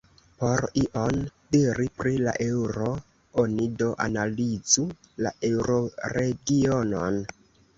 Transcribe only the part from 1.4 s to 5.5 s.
diri pri la eŭro, oni do analizu la